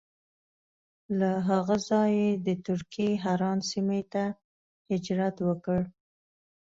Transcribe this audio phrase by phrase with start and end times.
[1.19, 4.23] له هغه ځایه یې د ترکیې حران سیمې ته
[4.89, 5.81] هجرت وکړ.